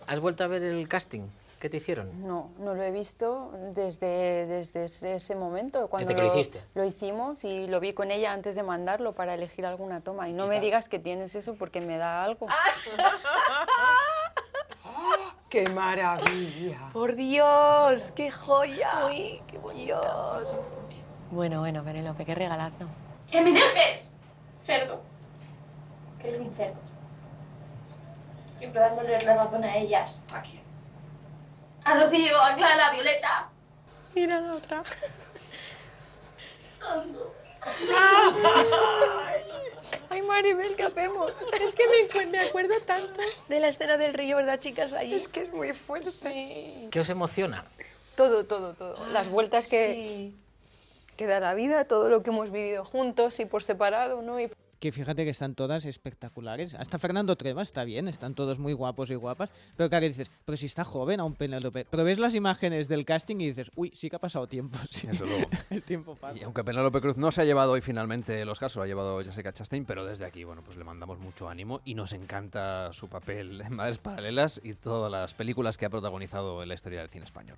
¿Has 0.07 0.19
vuelto 0.19 0.43
a 0.43 0.47
ver 0.47 0.63
el 0.63 0.87
casting? 0.87 1.27
¿Qué 1.59 1.69
te 1.69 1.77
hicieron? 1.77 2.25
No, 2.25 2.51
no 2.57 2.73
lo 2.73 2.83
he 2.83 2.91
visto 2.91 3.51
desde, 3.73 4.45
desde 4.45 5.15
ese- 5.15 5.35
momento. 5.35 5.89
Cuando 5.89 6.07
Desde 6.07 6.19
que 6.21 6.25
lo 6.27 6.33
hiciste. 6.33 6.61
Lo 6.73 6.85
hicimos 6.85 7.43
y 7.43 7.67
lo 7.67 7.79
vi 7.81 7.93
con 7.93 8.11
ella 8.11 8.31
antes 8.31 8.55
de 8.55 8.63
mandarlo 8.63 9.13
para 9.13 9.33
elegir 9.33 9.65
alguna 9.65 9.99
toma. 10.01 10.29
Y 10.29 10.33
no 10.33 10.47
me 10.47 10.59
digas 10.61 10.87
que 10.87 10.99
tienes 10.99 11.35
eso 11.35 11.55
porque 11.55 11.81
me 11.81 11.97
da 11.97 12.23
algo. 12.23 12.47
¡Qué 15.49 15.67
maravilla! 15.69 16.91
Por 16.93 17.15
Dios, 17.15 18.11
qué 18.13 18.31
joya. 18.31 18.89
Uy, 19.07 19.41
qué 19.47 19.57
bonito. 19.57 19.99
Bueno, 21.31 21.59
bueno, 21.59 21.83
Penélope, 21.83 22.23
qué 22.25 22.35
regalazo. 22.35 22.85
¡Que 23.29 23.41
me 23.41 23.51
dejes! 23.51 24.07
Cerdo. 24.65 25.01
Que 26.21 26.29
eres 26.29 26.41
un 26.41 26.55
cerdo. 26.55 26.79
Siempre 28.59 28.79
dándole 28.81 29.21
la 29.23 29.35
razón 29.43 29.63
a 29.63 29.75
ellas. 29.77 30.19
¿A 30.31 30.41
quién? 30.41 30.61
A 31.89 31.95
Rocío, 32.03 32.39
a 32.39 32.55
Clara, 32.55 32.87
a 32.87 32.91
Violeta. 32.91 33.49
Mira 34.13 34.39
la 34.41 34.53
otra. 34.55 34.83
Ay, 40.09 40.21
Maribel, 40.21 40.75
¿qué 40.75 40.83
hacemos? 40.83 41.35
Es 41.61 41.73
que 41.75 41.83
me, 41.87 42.07
acu- 42.07 42.29
me 42.29 42.39
acuerdo 42.39 42.75
tanto 42.85 43.21
de 43.47 43.59
la 43.59 43.67
escena 43.69 43.97
del 43.97 44.13
río, 44.13 44.37
¿verdad, 44.37 44.59
chicas? 44.59 44.93
Ahí. 44.93 45.13
Es 45.13 45.27
que 45.27 45.41
es 45.41 45.51
muy 45.53 45.73
fuerte. 45.73 46.11
Sí. 46.11 46.87
¿Qué 46.91 46.99
os 46.99 47.09
emociona? 47.09 47.65
Todo, 48.15 48.45
todo, 48.45 48.73
todo. 48.73 49.07
Las 49.07 49.29
vueltas 49.29 49.67
que, 49.69 49.93
Sí. 49.93 50.35
que 51.17 51.25
da 51.25 51.39
la 51.39 51.53
vida, 51.53 51.85
todo 51.85 52.09
lo 52.09 52.21
que 52.23 52.29
hemos 52.29 52.51
vivido 52.51 52.85
juntos 52.85 53.39
y 53.39 53.45
por 53.45 53.63
separado, 53.63 54.21
¿no? 54.21 54.39
Y 54.39 54.51
Que 54.79 54.91
fíjate 54.93 55.25
que 55.25 55.31
están 55.31 55.55
todas 55.55 55.83
espectaculares. 55.83 56.73
Hasta 56.75 56.99
Fernando 56.99 57.35
Trueba 57.35 57.61
está 57.61 57.83
bien, 57.83 58.07
están 58.07 58.33
todos 58.33 58.59
muy 58.59 58.71
guapos 58.73 59.09
y 59.11 59.15
guapas. 59.15 59.49
Pero 59.75 59.89
claro, 59.89 60.07
dices, 60.07 60.31
pero 60.45 60.57
si 60.57 60.67
está 60.67 60.85
joven 60.85 61.19
aún 61.19 61.35
Penélope. 61.35 61.85
Pero 61.89 62.03
ves 62.05 62.17
las 62.17 62.33
imágenes 62.33 62.87
del 62.87 63.03
casting 63.03 63.37
y 63.41 63.47
dices, 63.47 63.71
uy, 63.75 63.91
sí 63.93 64.09
que 64.09 64.15
ha 64.15 64.19
pasado 64.19 64.47
tiempo. 64.47 64.77
sí. 64.89 65.07
Desde 65.07 65.25
luego. 65.25 65.49
El 65.69 65.83
tiempo 65.83 66.15
pasa. 66.15 66.37
Y 66.37 66.43
aunque 66.43 66.63
Penélope 66.63 67.01
Cruz 67.01 67.17
no 67.17 67.31
se 67.31 67.41
ha 67.41 67.45
llevado 67.45 67.73
hoy 67.73 67.81
finalmente 67.81 68.41
el 68.41 68.49
Oscar, 68.49 68.71
se 68.71 68.79
lo 68.79 68.83
ha 68.83 68.87
llevado 68.87 69.21
Jessica 69.23 69.53
Chastain, 69.53 69.85
pero 69.85 70.05
desde 70.05 70.25
aquí, 70.25 70.43
bueno, 70.43 70.63
pues 70.63 70.77
le 70.77 70.83
mandamos 70.83 71.19
mucho 71.19 71.49
ánimo 71.49 71.81
y 71.83 71.95
nos 71.95 72.13
encanta 72.13 72.93
su 72.93 73.07
papel 73.07 73.61
en 73.61 73.75
Madres 73.75 73.97
Paralelas 73.97 74.61
y 74.63 74.73
todas 74.73 75.11
las 75.11 75.33
películas 75.33 75.77
que 75.77 75.85
ha 75.85 75.89
protagonizado 75.89 76.63
en 76.63 76.69
la 76.69 76.75
historia 76.75 77.01
del 77.01 77.09
cine 77.09 77.25
español. 77.25 77.57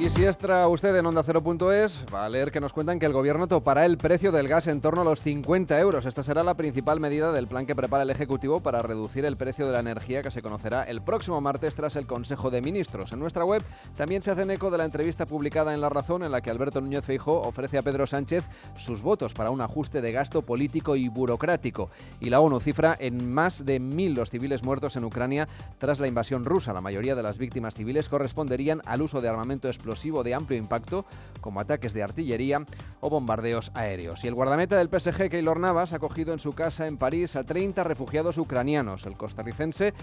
Y 0.00 0.10
si 0.10 0.24
extra 0.24 0.68
usted 0.68 0.94
en 0.94 1.06
onda 1.06 1.24
Cero.es, 1.24 2.04
va 2.14 2.24
a 2.24 2.28
leer 2.28 2.52
que 2.52 2.60
nos 2.60 2.72
cuentan 2.72 3.00
que 3.00 3.06
el 3.06 3.12
gobierno 3.12 3.48
topará 3.48 3.84
el 3.84 3.98
precio 3.98 4.30
del 4.30 4.46
gas 4.46 4.68
en 4.68 4.80
torno 4.80 5.00
a 5.00 5.04
los 5.04 5.20
50 5.22 5.76
euros. 5.80 6.06
Esta 6.06 6.22
será 6.22 6.44
la 6.44 6.54
principal 6.54 7.00
medida 7.00 7.32
del 7.32 7.48
plan 7.48 7.66
que 7.66 7.74
prepara 7.74 8.04
el 8.04 8.10
Ejecutivo 8.10 8.60
para 8.60 8.80
reducir 8.80 9.24
el 9.24 9.36
precio 9.36 9.66
de 9.66 9.72
la 9.72 9.80
energía 9.80 10.22
que 10.22 10.30
se 10.30 10.40
conocerá 10.40 10.84
el 10.84 11.02
próximo 11.02 11.40
martes 11.40 11.74
tras 11.74 11.96
el 11.96 12.06
Consejo 12.06 12.48
de 12.48 12.62
Ministros. 12.62 13.10
En 13.10 13.18
nuestra 13.18 13.44
web 13.44 13.60
también 13.96 14.22
se 14.22 14.30
hacen 14.30 14.52
eco 14.52 14.70
de 14.70 14.78
la 14.78 14.84
entrevista 14.84 15.26
publicada 15.26 15.74
en 15.74 15.80
La 15.80 15.88
Razón 15.88 16.22
en 16.22 16.30
la 16.30 16.42
que 16.42 16.50
Alberto 16.50 16.80
Núñez 16.80 17.04
Feijó 17.04 17.40
ofrece 17.40 17.76
a 17.76 17.82
Pedro 17.82 18.06
Sánchez 18.06 18.44
sus 18.76 19.02
votos 19.02 19.34
para 19.34 19.50
un 19.50 19.60
ajuste 19.60 20.00
de 20.00 20.12
gasto 20.12 20.42
político 20.42 20.94
y 20.94 21.08
burocrático. 21.08 21.90
Y 22.20 22.30
la 22.30 22.38
ONU 22.38 22.60
cifra 22.60 22.96
en 23.00 23.32
más 23.32 23.66
de 23.66 23.80
mil 23.80 24.14
los 24.14 24.30
civiles 24.30 24.62
muertos 24.62 24.94
en 24.94 25.02
Ucrania 25.02 25.48
tras 25.78 25.98
la 25.98 26.06
invasión 26.06 26.44
rusa. 26.44 26.72
La 26.72 26.80
mayoría 26.80 27.16
de 27.16 27.24
las 27.24 27.38
víctimas 27.38 27.74
civiles 27.74 28.08
corresponderían 28.08 28.80
al 28.84 29.02
uso 29.02 29.20
de 29.20 29.28
armamento 29.28 29.66
explosivo 29.66 29.87
explosivo 29.88 30.22
de 30.22 30.34
amplio 30.34 30.58
impacto, 30.58 31.06
como 31.40 31.60
ataques 31.60 31.92
de 31.92 32.02
artillería 32.02 32.64
o 33.00 33.08
bombardeos 33.08 33.70
aéreos. 33.74 34.22
Y 34.24 34.28
el 34.28 34.34
guardameta 34.34 34.76
del 34.76 34.88
PSG, 34.88 35.30
Keylor 35.30 35.58
Navas, 35.60 35.92
ha 35.92 35.98
cogido 35.98 36.32
en 36.32 36.38
su 36.38 36.52
casa 36.52 36.86
en 36.86 36.98
París 36.98 37.36
a 37.36 37.44
30 37.44 37.84
refugiados 37.84 38.36
ucranianos. 38.38 39.06
El 39.06 39.16
costarricense 39.16 39.94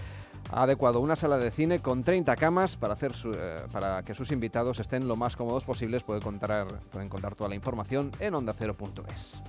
ha 0.50 0.62
adecuado 0.62 1.00
una 1.00 1.14
sala 1.14 1.38
de 1.38 1.50
cine 1.50 1.80
con 1.80 2.02
30 2.02 2.34
camas 2.36 2.76
para, 2.76 2.94
hacer 2.94 3.12
eh, 3.36 3.58
para 3.70 4.02
que 4.02 4.14
sus 4.14 4.32
invitados 4.32 4.80
estén 4.80 5.06
lo 5.06 5.16
más 5.16 5.36
cómodos 5.36 5.64
posibles. 5.64 6.02
Pueden 6.02 6.22
contar, 6.22 6.66
pueden 6.90 7.08
contar 7.08 7.34
toda 7.34 7.48
la 7.48 7.54
información 7.54 8.10
en 8.18 8.34
ondacero.es. 8.34 9.42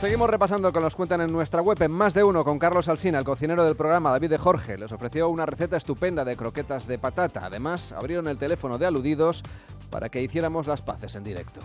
Seguimos 0.00 0.30
repasando 0.30 0.72
con 0.72 0.82
los 0.82 0.96
cuentan 0.96 1.20
en 1.20 1.30
nuestra 1.30 1.60
web 1.60 1.76
en 1.82 1.90
más 1.90 2.14
de 2.14 2.24
uno 2.24 2.42
con 2.42 2.58
Carlos 2.58 2.88
Alsina, 2.88 3.18
el 3.18 3.24
cocinero 3.26 3.66
del 3.66 3.76
programa 3.76 4.10
David 4.10 4.30
de 4.30 4.38
Jorge. 4.38 4.78
Les 4.78 4.90
ofreció 4.92 5.28
una 5.28 5.44
receta 5.44 5.76
estupenda 5.76 6.24
de 6.24 6.38
croquetas 6.38 6.86
de 6.86 6.96
patata. 6.96 7.40
Además, 7.44 7.92
abrieron 7.92 8.26
el 8.26 8.38
teléfono 8.38 8.78
de 8.78 8.86
aludidos 8.86 9.42
para 9.90 10.08
que 10.08 10.22
hiciéramos 10.22 10.66
las 10.66 10.80
paces 10.80 11.16
en 11.16 11.24
directo. 11.24 11.60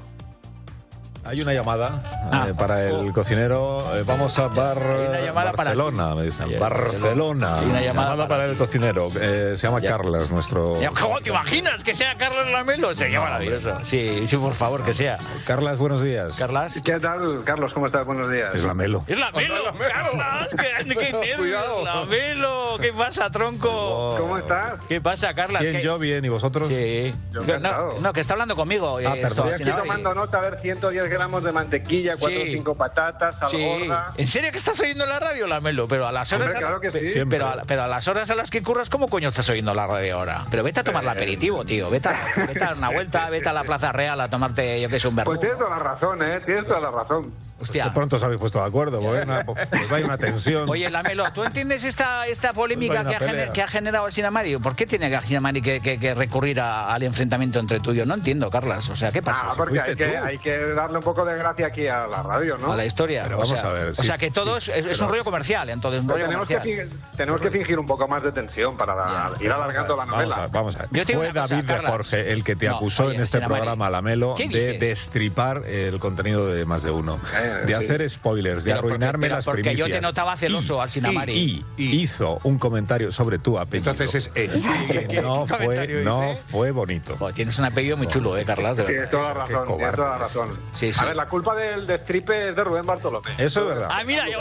Hay 1.28 1.42
una 1.42 1.54
llamada 1.54 2.02
eh, 2.48 2.54
para 2.56 2.84
el 2.88 3.12
cocinero. 3.12 3.80
Eh, 3.96 4.04
vamos 4.06 4.38
a 4.38 4.48
Bar 4.48 4.78
llamada 5.26 5.52
para 5.54 5.70
Barcelona, 5.72 6.14
me 6.14 6.24
dicen. 6.24 6.60
Barcelona. 6.60 7.60
Hay 7.60 7.66
una 7.66 7.82
llamada 7.82 8.28
para, 8.28 8.46
el 8.46 8.56
cocinero. 8.56 9.08
Eh, 9.20 9.56
se 9.58 9.66
llama 9.68 9.82
Carlos, 9.82 10.30
nuestro. 10.30 10.74
¿Cómo 11.02 11.20
te 11.22 11.30
imaginas 11.32 11.84
que 11.84 11.96
sea 11.96 12.14
Carlos 12.16 12.48
Lamelo? 12.52 12.94
Sería 12.94 13.20
maravilloso. 13.22 13.80
Sí, 13.84 14.28
sí, 14.28 14.38
por 14.38 14.54
favor, 14.54 14.84
que 14.84 14.94
sea. 14.94 15.18
Carlas, 15.48 15.80
buenos 15.80 16.04
días. 16.04 16.36
Carlas. 16.36 16.80
¿Qué 16.84 17.00
tal, 17.00 17.42
Carlos? 17.44 17.74
¿Cómo 17.74 17.88
estás? 17.88 18.06
Buenos 18.06 18.32
días. 18.32 18.54
Es 18.54 18.64
Lamelo. 18.64 19.04
Es 19.08 19.18
Lamelo, 19.18 19.74
Carlas. 19.80 20.50
¿Qué, 20.88 21.34
Cuidado. 21.38 21.84
Lamelo. 21.84 22.78
¿Qué 22.80 22.94
pasa, 22.94 23.32
tronco? 23.32 24.16
¿Cómo 24.20 24.38
estás? 24.38 24.74
¿Qué 24.88 25.02
pasa, 25.02 25.34
Carlas? 25.34 25.64
Bien, 25.64 25.78
¿Qué- 25.78 25.82
yo 25.84 25.98
bien, 25.98 26.24
¿y 26.24 26.30
vosotros? 26.30 26.68
Sí. 26.68 27.14
Yo 27.32 27.42
No, 27.60 27.94
no, 28.00 28.14
que 28.14 28.22
está 28.22 28.34
hablando 28.34 28.56
conmigo. 28.56 29.00
eh, 29.00 29.06
Ah, 29.08 29.14
perdón. 29.20 29.50
Estoy 29.50 29.68
esto, 29.68 29.72
aquí 29.80 29.88
tomando 29.88 30.14
nota, 30.14 30.38
a 30.38 30.42
ver, 30.42 30.60
110 30.62 31.10
gramos 31.16 31.44
de 31.44 31.52
mantequilla, 31.52 32.16
4 32.20 32.40
o 32.42 32.44
Sí. 32.46 32.52
5 32.54 32.76
patatas, 32.76 33.36
gorda. 33.52 34.14
¿En 34.18 34.28
serio 34.28 34.52
que 34.52 34.58
estás 34.58 34.80
oyendo 34.80 35.06
la 35.06 35.20
radio, 35.20 35.48
Lamelo? 35.48 35.88
Pero 35.88 36.08
a 36.08 36.12
las 36.12 36.32
horas. 36.34 36.48
Hombre, 36.48 36.60
claro 36.60 36.80
que 36.80 36.92
sí. 36.92 37.22
Pero 37.30 37.48
a, 37.48 37.62
pero 37.68 37.84
a 37.84 37.88
las 37.88 38.08
horas 38.08 38.30
a 38.30 38.36
las 38.36 38.50
que 38.52 38.62
curras, 38.62 38.90
¿cómo 38.90 39.08
coño 39.08 39.28
estás 39.30 39.50
oyendo 39.50 39.74
la 39.74 39.88
radio 39.88 40.18
ahora? 40.20 40.42
Pero 40.52 40.64
vete 40.64 40.80
a 40.82 40.84
tomar 40.84 41.04
el 41.04 41.10
Eh, 41.10 41.12
aperitivo, 41.14 41.66
tío. 41.66 41.90
Vete 41.90 42.10
a, 42.10 42.28
vete 42.48 42.64
a 42.64 42.68
dar 42.68 42.78
una 42.78 42.90
vuelta, 42.94 43.30
vete 43.30 43.50
a 43.50 43.54
la 43.54 43.64
Plaza 43.64 43.92
Real 43.92 44.20
a 44.22 44.30
tomarte, 44.30 44.80
yo 44.82 44.90
que 44.90 45.00
sé, 45.00 45.08
un 45.08 45.16
Pues 45.16 45.26
vermú. 45.26 45.40
tienes 45.42 45.58
toda 45.58 45.70
la 45.72 45.80
razón, 45.80 46.22
¿eh? 46.24 46.42
Tienes 46.46 46.68
toda 46.68 46.80
la 46.80 46.92
razón. 46.92 47.34
Hostia. 47.58 47.86
De 47.86 47.92
pronto 47.92 48.18
os 48.18 48.24
habéis 48.24 48.40
puesto 48.40 48.60
de 48.60 48.66
acuerdo, 48.66 49.00
pues 49.00 49.20
hay 49.20 49.24
una, 49.24 49.46
pues 49.46 49.92
hay 49.92 50.04
una 50.04 50.18
tensión. 50.18 50.70
Oye, 50.70 50.90
Lamelo, 50.90 51.24
¿tú 51.34 51.44
entiendes 51.44 51.86
esta, 51.86 52.28
esta 52.28 52.52
polémica 52.52 53.04
Pues 53.04 53.18
que 53.18 53.24
ha, 53.26 53.28
gener- 53.30 53.52
que 53.54 53.62
ha 53.62 53.68
generado 53.68 54.12
Sinamari? 54.12 54.58
¿Por 54.58 54.76
qué 54.76 54.86
tiene 54.86 55.10
que 55.10 55.26
Sinamari 55.26 55.62
que, 55.62 55.80
que- 55.80 55.98
que 55.98 56.14
recurrir 56.14 56.60
a- 56.60 56.94
al 56.94 57.04
enfrentamiento 57.04 57.60
entre 57.60 57.80
tú 57.80 57.94
y 57.94 57.96
yo? 57.96 58.06
No 58.06 58.14
entiendo, 58.16 58.50
Carlas. 58.50 58.90
O 58.90 58.96
sea, 58.96 59.12
¿qué 59.12 59.22
pasa? 59.22 59.48
Ah, 59.50 59.54
porque 59.56 59.80
hay 59.80 59.96
que, 59.96 60.18
hay 60.18 60.38
que 60.38 60.58
darle 60.74 60.98
un 60.98 61.04
poco 61.04 61.24
de 61.24 61.38
gracia 61.38 61.68
aquí 61.68 61.88
a 61.88 62.08
la 62.08 62.22
radio, 62.24 62.58
¿no? 62.58 62.74
A 62.74 62.76
la 62.76 62.86
historia. 62.86 63.24
Pero 63.24 63.38
o 63.38 63.40
vamos 63.42 63.58
sea, 63.60 63.70
a 63.70 63.74
ver, 63.74 63.88
O 63.90 63.96
sí, 63.96 64.04
sea, 64.06 64.18
que 64.18 64.32
todo 64.32 64.60
sí, 64.60 64.72
es, 64.76 64.86
es 64.86 65.00
un 65.00 65.08
rollo 65.08 65.24
comercial, 65.24 65.70
entonces, 65.70 66.02
un 66.02 66.10
rollo 66.10 66.26
tenemos, 66.26 66.48
que, 66.50 66.56
comercial. 66.58 66.88
fi- 66.90 67.18
tenemos 67.18 67.42
que 67.42 67.52
fingir 67.52 67.80
un 67.80 67.86
poco 67.86 68.06
más 68.08 68.22
de 68.22 68.32
tensión 68.34 68.76
para 68.76 68.96
Ya. 68.98 69.44
ir 69.46 69.52
alargando 69.52 69.96
la 69.96 70.04
Vamos 70.06 70.14
a 70.14 70.18
novela. 70.24 70.42
ver, 70.42 70.50
vamos 70.52 70.76
a 70.76 70.80
ver. 70.80 70.88
Yo 70.92 71.06
te 71.06 71.14
digo 71.14 71.22
Fue 71.22 71.30
una 71.32 71.42
cosa, 71.42 71.54
David 71.56 71.68
de 71.68 71.74
Carlas. 71.74 71.92
Jorge 71.92 72.32
el 72.34 72.44
que 72.44 72.56
te 72.58 72.68
No, 72.68 72.76
acusó 72.76 73.06
oye, 73.06 73.16
en 73.16 73.22
este 73.22 73.38
Sinamari. 73.38 73.60
programa, 73.62 73.90
Lamelo, 73.90 74.36
¿Qué 74.36 74.50
de 74.50 74.78
destripar 74.78 75.64
el 75.66 76.00
contenido 76.00 76.48
de 76.48 76.66
más 76.66 76.84
de 76.84 76.92
uno. 76.92 77.18
Eh, 77.46 77.58
de 77.62 77.68
sí. 77.68 77.74
hacer 77.74 78.10
spoilers, 78.10 78.64
de 78.64 78.72
Pero 78.72 78.82
porque- 78.82 78.94
arruinarme 78.96 79.26
pero 79.28 79.36
las 79.36 79.46
porque 79.46 79.62
yo 79.64 79.70
te 79.70 79.76
primicias. 79.76 80.02
notaba 80.04 80.36
celoso 80.38 80.76
Y- 80.78 80.80
al 80.82 80.90
Sinamari. 80.90 81.34
Y, 81.34 81.66
y 81.78 82.02
hizo 82.02 82.40
un 82.44 82.58
comentario 82.58 83.12
sobre 83.12 83.40
tu 83.40 83.58
apellido. 83.60 83.92
Entonces 83.92 84.16
es 84.16 84.32
él. 84.36 84.52
que 84.92 85.08
¿Qué 85.08 85.22
no 85.22 85.46
fue, 85.48 85.88
no 86.04 86.32
hice? 86.32 86.42
fue 86.50 86.72
bonito. 86.72 87.16
Joder, 87.18 87.36
tienes 87.36 87.58
un 87.60 87.66
apellido 87.66 87.98
muy 87.98 88.08
chulo, 88.08 88.38
¿eh, 88.38 88.46
Carlas? 88.46 88.78
De 88.78 88.84
Tienes 88.86 89.10
toda 89.12 89.30
la 89.30 89.34
razón, 89.34 89.68
tienes 89.78 89.96
toda 89.96 90.10
la 90.10 90.18
razón. 90.18 90.60
Sí, 90.72 90.92
sí. 90.94 91.00
A 91.02 91.06
ver, 91.06 91.16
la 91.16 91.26
culpa 91.28 91.56
del 91.56 91.86
destripe 91.88 92.50
es 92.50 92.56
de 92.56 92.64
Rubén 92.64 92.86
Bartolomé. 92.86 93.32
Eso 93.38 93.62
es 93.62 93.68
verdad. 93.68 93.90
Ah, 93.92 94.04
mira, 94.06 94.26
yo- 94.30 94.40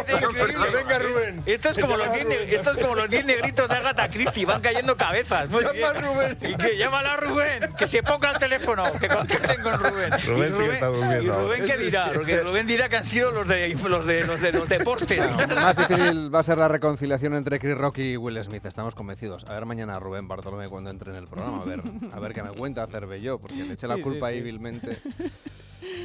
Este 0.00 0.14
es 0.16 0.22
increíble. 0.22 0.66
Venga, 0.72 0.98
Rubén. 0.98 1.42
Esto 1.46 1.68
es 1.70 1.78
como 1.78 1.96
los 1.96 2.12
10 2.12 2.26
ne- 2.26 2.54
esto 2.54 2.70
es 2.72 2.78
como 2.78 2.94
los 2.94 3.10
10 3.10 3.24
negritos 3.24 3.68
de 3.68 3.74
Agatha 3.76 4.08
Christie, 4.08 4.44
van 4.46 4.60
cayendo 4.60 4.96
cabezas. 4.96 5.48
Muy 5.50 5.60
Llama 5.62 5.72
bien. 5.72 5.84
a 5.86 5.92
Rubén. 6.00 6.38
Y 6.40 6.54
que 6.56 6.76
llámala 6.76 7.12
a 7.14 7.16
Rubén, 7.16 7.70
que 7.78 7.86
se 7.86 8.02
ponga 8.02 8.30
al 8.30 8.38
teléfono, 8.38 8.84
que 8.98 9.08
contacten 9.08 9.62
con 9.62 9.78
Rubén. 9.80 10.10
Rubén 10.26 10.52
y 10.52 10.56
sí 10.56 10.62
está 10.72 10.86
durmiendo 10.86 11.20
¿Y 11.40 11.44
Rubén 11.44 11.66
qué 11.66 11.76
dirá? 11.90 12.10
Porque 12.14 12.40
Rubén 12.42 12.66
dirá 12.66 12.88
que 12.88 12.96
han 12.96 13.04
sido 13.04 13.30
los 13.30 13.46
de 13.48 13.74
los 13.74 14.06
de 14.06 14.24
los 14.24 14.40
de 14.40 14.52
los 14.52 14.68
deportes. 14.68 15.20
Más 15.48 15.76
difícil 15.76 16.34
va 16.34 16.40
a 16.40 16.42
ser 16.42 16.58
la 16.58 16.68
reconciliación 16.68 17.34
entre 17.34 17.58
Chris 17.58 17.76
Rock 17.76 17.98
y 17.98 18.16
Will 18.16 18.42
Smith, 18.44 18.64
estamos 18.66 18.94
convencidos. 18.94 19.44
A 19.48 19.54
ver 19.54 19.66
mañana 19.66 19.94
a 19.96 19.98
Rubén 20.00 20.28
Bartolomé 20.28 20.68
cuando 20.68 20.90
entre 20.90 21.10
en 21.10 21.16
el 21.16 21.26
programa, 21.26 21.62
a 21.62 21.64
ver, 21.64 21.82
a 22.12 22.20
ver 22.20 22.32
qué 22.32 22.42
me 22.42 22.50
cuenta 22.50 22.86
Cervelló, 22.86 23.38
porque 23.38 23.56
le 23.56 23.72
eché 23.74 23.86
la 23.86 23.96
Sí, 23.96 24.02
culpa 24.02 24.28
sí, 24.28 24.34
ahí 24.34 24.38
sí. 24.38 24.44
vilmente. 24.44 24.98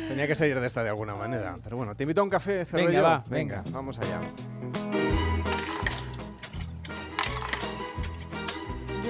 Tenía 0.08 0.27
que 0.27 0.36
salir 0.36 0.60
de 0.60 0.68
esta 0.68 0.84
de 0.84 0.89
alguna 0.89 1.15
manera. 1.15 1.58
Pero 1.63 1.77
bueno, 1.77 1.96
te 1.96 2.04
invito 2.04 2.22
a 2.22 2.24
un 2.24 2.30
café, 2.30 2.65
Cervelló. 2.65 2.88
Venga, 2.89 3.01
va, 3.01 3.24
venga, 3.30 3.56
venga. 3.62 3.72
vamos 3.72 4.00
allá. 4.00 4.22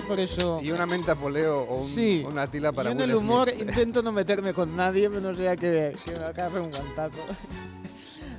Por 0.08 0.20
eso... 0.20 0.60
Y 0.62 0.72
una 0.72 0.86
menta 0.86 1.16
poleo 1.16 1.62
o 1.64 1.82
un- 1.82 1.88
Sí. 1.90 2.24
una 2.28 2.50
tila 2.50 2.72
para 2.72 2.90
Yo 2.90 2.96
en 2.96 3.02
el 3.02 3.16
humor 3.16 3.50
intento 3.50 4.02
no 4.02 4.12
meterme 4.12 4.54
con 4.54 4.76
nadie, 4.76 5.10
menos 5.10 5.38
sea 5.38 5.56
que, 5.56 5.96
que 6.04 6.12
me 6.12 6.26
agarre 6.26 6.62
un 6.62 6.70
guantazo. 6.70 7.20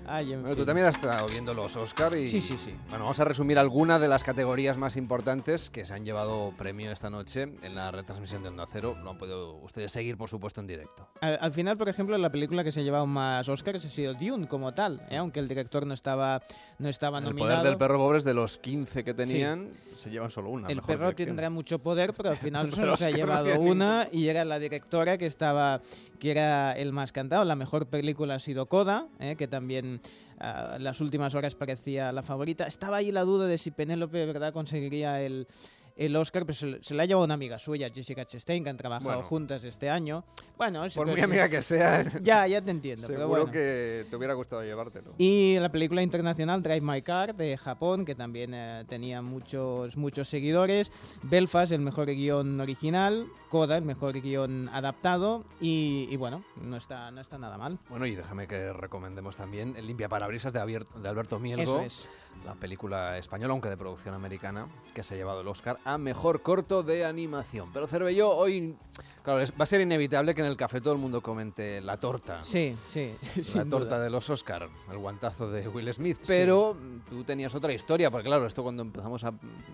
Ay, 0.08 0.32
en 0.32 0.40
Bueno, 0.40 0.54
tú 0.54 0.60
fin. 0.60 0.66
también 0.66 0.86
has 0.86 0.96
estado 0.96 1.26
viendo 1.28 1.52
los 1.54 1.76
Oscar 1.76 2.16
y... 2.16 2.28
Sí, 2.28 2.40
sí, 2.40 2.56
sí. 2.56 2.74
Bueno, 2.88 3.04
vamos 3.04 3.18
a 3.20 3.24
resumir 3.24 3.58
algunas 3.58 4.00
de 4.00 4.08
las 4.08 4.22
categorías 4.24 4.76
más 4.76 4.96
importantes 4.96 5.70
que 5.70 5.84
se 5.84 5.94
han 5.94 6.04
llevado 6.04 6.52
premio 6.56 6.90
esta 6.92 7.10
noche 7.10 7.42
en 7.62 7.74
la 7.74 7.90
retransmisión 7.90 8.42
de 8.42 8.48
Onda 8.50 8.66
Cero. 8.70 8.96
Lo 9.02 9.10
han 9.10 9.18
podido 9.18 9.54
ustedes 9.56 9.92
seguir, 9.92 10.16
por 10.16 10.28
supuesto, 10.28 10.60
en 10.60 10.66
directo. 10.66 11.08
Al, 11.20 11.38
al 11.40 11.52
final, 11.52 11.76
por 11.76 11.88
ejemplo, 11.88 12.16
la 12.18 12.30
película 12.30 12.62
que 12.64 12.72
se 12.72 12.80
ha 12.80 12.82
llevado 12.82 13.06
más 13.06 13.48
Oscars 13.48 13.84
ha 13.84 13.88
sido 13.88 14.14
Dune 14.14 14.46
como 14.48 14.72
tal, 14.74 15.06
¿eh? 15.10 15.16
aunque 15.16 15.40
el 15.40 15.48
director 15.48 15.86
no 15.86 15.94
estaba, 15.94 16.42
no 16.78 16.88
estaba 16.88 17.18
El 17.18 17.24
nominado. 17.24 17.50
poder 17.52 17.68
del 17.68 17.78
perro 17.78 17.98
pobres 17.98 18.24
de 18.24 18.34
los 18.34 18.58
15 18.58 19.04
que 19.04 19.14
tenían, 19.14 19.70
se 19.94 20.10
llevan 20.10 20.30
solo 20.30 20.50
una. 20.50 20.68
El 20.68 20.76
mejor 20.76 20.86
perro 20.86 21.06
dirección. 21.08 21.28
tendrá 21.28 21.50
mucho 21.50 21.78
poder, 21.80 22.12
pero 22.14 22.30
al 22.30 22.36
final 22.46 22.66
Pero 22.66 22.76
solo 22.76 22.96
se 22.96 23.06
ha 23.06 23.10
no 23.10 23.16
llevado 23.16 23.44
tiene 23.46 23.58
una 23.70 24.06
y 24.12 24.28
era 24.28 24.44
la 24.44 24.58
directora 24.58 25.18
que 25.18 25.26
estaba, 25.26 25.80
que 26.20 26.30
era 26.30 26.72
el 26.72 26.92
más 26.92 27.12
cantado. 27.12 27.44
La 27.44 27.56
mejor 27.56 27.86
película 27.86 28.34
ha 28.34 28.38
sido 28.40 28.66
Coda, 28.66 29.06
¿eh? 29.18 29.36
que 29.36 29.48
también 29.48 29.95
las 30.38 31.00
últimas 31.00 31.34
horas 31.34 31.54
parecía 31.54 32.12
la 32.12 32.22
favorita. 32.22 32.66
Estaba 32.66 32.98
ahí 32.98 33.10
la 33.10 33.22
duda 33.22 33.46
de 33.46 33.58
si 33.58 33.70
Penélope 33.70 34.26
verdad 34.26 34.52
conseguiría 34.52 35.22
el, 35.22 35.46
el 35.96 36.14
Oscar, 36.16 36.44
pero 36.44 36.78
se, 36.82 36.94
la 36.94 37.02
ha 37.02 37.06
llevado 37.06 37.24
una 37.24 37.34
amiga 37.34 37.58
suya, 37.58 37.90
Jessica 37.92 38.24
Chastain, 38.24 38.62
que 38.62 38.70
han 38.70 38.76
trabajado 38.76 39.10
Bueno. 39.14 39.26
juntas 39.28 39.64
este 39.64 39.88
año. 39.88 40.24
Bueno, 40.56 40.80
Por 40.82 40.90
siempre 40.90 41.12
muy 41.12 41.20
amiga 41.22 41.48
que 41.48 41.62
sea, 41.62 42.04
Ya, 42.22 42.46
ya 42.46 42.62
te 42.62 42.70
entiendo, 42.70 43.06
pero 43.06 43.20
seguro 43.20 43.40
bueno. 43.40 43.52
que 43.52 44.04
te 44.08 44.16
hubiera 44.16 44.34
gustado 44.34 44.62
llevártelo. 44.62 45.14
Y 45.18 45.56
la 45.58 45.70
película 45.70 46.02
internacional 46.02 46.62
Drive 46.62 46.80
My 46.80 47.02
Car 47.02 47.34
de 47.34 47.56
Japón, 47.56 48.04
que 48.04 48.14
también 48.14 48.52
eh, 48.54 48.84
tenía 48.88 49.22
muchos, 49.22 49.96
muchos 49.96 50.28
seguidores. 50.28 50.92
Belfast, 51.22 51.72
el 51.72 51.80
mejor 51.80 52.06
guion 52.06 52.60
original. 52.60 53.26
Coda, 53.48 53.76
el 53.76 53.84
mejor 53.84 54.20
guion 54.20 54.68
adaptado. 54.72 55.44
Y, 55.60 56.08
y 56.10 56.16
bueno, 56.16 56.44
no 56.62 56.76
está, 56.76 57.10
no 57.10 57.20
está 57.20 57.38
nada 57.38 57.58
mal. 57.58 57.78
Bueno, 57.88 58.06
y 58.06 58.14
déjame 58.14 58.46
que 58.46 58.72
recomendemos 58.72 59.36
también 59.36 59.74
El 59.76 59.86
limpia 59.86 60.08
parabrisas 60.08 60.52
de, 60.52 60.60
Alberto 60.60 61.38
Mielgo. 61.38 61.62
Eso 61.62 61.80
es. 61.80 62.08
La 62.44 62.54
película 62.54 63.16
española, 63.18 63.52
aunque 63.52 63.68
de 63.70 63.76
producción 63.76 64.14
americana, 64.14 64.66
que 64.94 65.02
se 65.02 65.14
ha 65.14 65.16
llevado 65.16 65.40
el 65.40 65.48
Oscar 65.48 65.78
a 65.86 65.98
mejor 65.98 66.42
corto 66.42 66.82
de 66.82 67.04
animación. 67.04 67.70
Pero 67.72 67.86
Cervelló, 67.86 68.30
hoy, 68.30 68.74
claro, 69.22 69.40
va 69.58 69.62
a 69.62 69.66
ser 69.66 69.80
inevitable 69.80 70.34
que 70.34 70.40
en 70.40 70.48
el 70.48 70.56
café 70.56 70.80
todo 70.80 70.92
el 70.92 70.98
mundo 70.98 71.20
comente 71.22 71.80
la 71.80 71.96
torta. 72.00 72.42
Sí, 72.42 72.74
sí. 72.88 73.12
La 73.54 73.64
torta 73.64 73.94
duda. 73.96 74.00
de 74.00 74.10
los 74.10 74.28
Oscar, 74.28 74.68
el 74.90 74.98
guantazo 74.98 75.48
de 75.50 75.68
Will 75.68 75.92
Smith. 75.94 76.18
Pero 76.26 76.74
mm, 76.74 77.08
tú 77.08 77.22
tenías 77.24 77.54
otra 77.54 77.72
historia, 77.72 78.10
porque 78.10 78.26
claro, 78.26 78.46
esto 78.46 78.62
cuando 78.64 78.82
empezamos 78.82 79.22
a. 79.22 79.32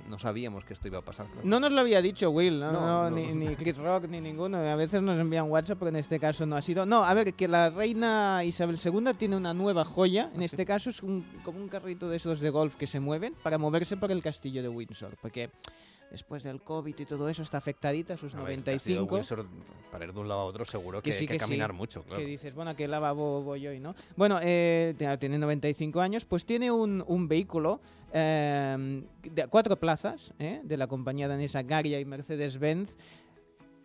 No 0.09 0.19
sabíamos 0.19 0.65
que 0.67 0.75
esto 0.75 0.87
iba 0.89 0.99
a 0.99 1.03
pasar. 1.03 1.25
claro. 1.27 1.49
No 1.49 1.59
nos 1.59 1.73
lo 1.73 1.81
había 1.81 2.03
dicho 2.03 2.31
Will, 2.31 2.61
no, 2.61 2.71
No, 2.73 2.81
no, 2.81 3.11
no. 3.11 3.17
Ni, 3.17 3.33
ni 3.33 3.57
Chris 3.57 3.77
Rock 3.79 4.05
ni 4.09 4.21
ninguno. 4.21 4.59
A 4.59 4.75
veces 4.77 5.01
nos 5.01 5.19
envían 5.19 5.51
WhatsApp, 5.51 5.79
pero 5.79 5.89
en 5.89 5.97
este 5.97 6.21
caso 6.21 6.45
no 6.45 6.57
ha 6.57 6.61
sido. 6.63 6.85
No, 6.85 7.05
a 7.05 7.15
ver, 7.15 7.33
que 7.33 7.49
la 7.49 7.71
reina 7.71 8.45
Isabel 8.45 8.79
II 8.85 9.15
tiene 9.17 9.37
una 9.37 9.55
nueva 9.55 9.87
joya. 9.87 10.31
En 10.35 10.43
este 10.43 10.67
caso 10.67 10.91
es 10.91 11.03
un- 11.03 11.25
como 11.43 11.59
un 11.59 11.69
carrito 11.69 12.09
de 12.11 12.17
esos 12.17 12.41
de 12.41 12.51
golf 12.51 12.77
que 12.77 12.87
se 12.87 13.01
mueven 13.01 13.35
para 13.43 13.57
moverse 13.57 13.97
por 13.97 14.13
el 14.13 14.23
castillo 14.23 14.63
de 14.63 14.69
Windsor. 14.69 15.17
Porque 15.23 15.51
después 16.13 16.43
del 16.43 16.61
COVID 16.61 16.95
y 16.97 17.05
todo 17.07 17.29
eso 17.29 17.43
está 17.43 17.59
afectadita, 17.59 18.17
sus 18.17 18.35
A 18.35 18.43
ver, 18.43 18.53
el 18.53 18.63
castillo 18.63 19.01
de 19.01 19.07
95. 19.07 19.15
Windsor, 19.15 19.47
para 19.91 20.05
ir 20.05 20.13
de 20.13 20.21
un 20.21 20.29
lado 20.29 20.43
a 20.43 20.45
otro, 20.45 20.65
seguro 20.67 21.03
que, 21.03 21.11
Que 21.11 21.17
sí, 21.17 21.25
hay 21.25 21.29
que, 21.29 21.33
que 21.35 21.39
sí, 21.41 21.45
caminar 21.47 21.73
mucho, 21.73 22.03
claro. 22.05 22.21
Que 22.21 22.27
dices, 22.27 22.55
bueno, 22.55 22.77
que 22.77 22.87
lavabo 22.87 23.43
voy 23.43 23.67
hoy, 23.67 23.81
¿no? 23.81 23.95
Bueno, 24.15 24.39
eh, 24.43 24.95
tiene 25.19 25.39
95 25.39 26.01
años, 26.01 26.25
pues 26.27 26.45
tiene 26.45 26.71
un, 26.71 27.03
un 27.07 27.29
vehículo 27.29 27.81
eh, 28.13 29.03
de 29.23 29.47
cuatro 29.49 29.77
plazas 29.77 30.35
¿eh? 30.39 30.61
de 30.63 30.77
la 30.77 30.87
compañía 30.87 31.29
danesa 31.29 31.63
Garia 31.63 31.99
y 31.99 32.05
Mercedes-Benz. 32.05 32.97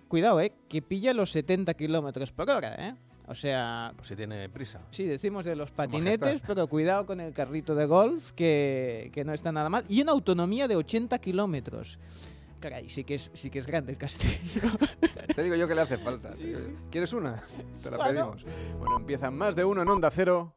Cuidado, 0.09 0.41
¿eh? 0.41 0.53
Que 0.67 0.81
pilla 0.81 1.13
los 1.13 1.31
70 1.31 1.73
kilómetros 1.75 2.31
por 2.31 2.49
hora, 2.49 2.75
¿eh? 2.75 2.95
O 3.27 3.35
sea, 3.35 3.91
Pues 3.95 4.07
si 4.07 4.15
tiene 4.15 4.47
prisa. 4.49 4.81
Sí, 4.89 5.03
decimos 5.05 5.43
de 5.45 5.55
los 5.55 5.71
patinetes, 5.71 6.41
pero 6.47 6.67
cuidado 6.67 7.05
con 7.05 7.19
el 7.19 7.33
carrito 7.33 7.75
de 7.75 7.85
golf, 7.85 8.31
que, 8.31 9.09
que 9.13 9.23
no 9.25 9.33
está 9.33 9.51
nada 9.51 9.69
mal. 9.69 9.83
Y 9.89 10.01
una 10.01 10.13
autonomía 10.13 10.67
de 10.67 10.75
80 10.77 11.19
kilómetros. 11.19 11.99
Caray, 12.59 12.89
sí 12.89 13.03
que 13.03 13.15
es, 13.15 13.29
sí 13.33 13.49
que 13.51 13.59
es 13.59 13.67
grande 13.67 13.91
el 13.91 13.97
castillo. 13.99 14.61
Te 15.35 15.43
digo 15.43 15.55
yo 15.55 15.67
que 15.67 15.75
le 15.75 15.81
hace 15.81 15.97
falta. 15.99 16.31
¿Quieres 16.89 17.13
una? 17.13 17.43
Te 17.83 17.91
la 17.91 17.97
Bueno. 17.97 18.31
pedimos. 18.31 18.45
Bueno, 18.79 18.97
empieza 18.97 19.29
más 19.29 19.55
de 19.55 19.63
uno 19.65 19.81
en 19.83 19.89
Onda 19.89 20.09
Cero 20.09 20.53